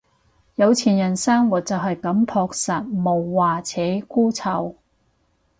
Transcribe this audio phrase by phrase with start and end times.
[0.55, 4.73] 有錢人生活就係咁樸實無華且枯燥